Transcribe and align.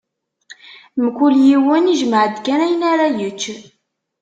Mkul 1.03 1.33
yiwen 1.45 1.85
ijmeɛ-d 1.93 2.35
kan 2.45 2.59
ayen 2.65 2.83
ara 2.91 3.07
yečč. 3.19 3.41